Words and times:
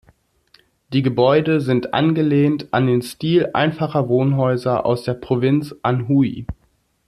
Die 0.93 1.03
Gebäude 1.03 1.61
sind 1.61 1.93
angelehnt 1.93 2.69
an 2.73 2.87
den 2.87 3.03
Stil 3.03 3.51
einfacher 3.53 4.09
Wohnhäuser 4.09 4.83
aus 4.83 5.03
der 5.03 5.13
Provinz 5.13 5.75
Anhui. 5.83 6.47